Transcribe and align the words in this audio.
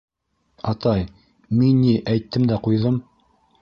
—Атай, 0.71 1.05
мин 1.61 1.79
ни 1.85 1.95
әйттем 2.17 2.53
дә 2.55 2.63
ҡуйҙым. 2.67 3.03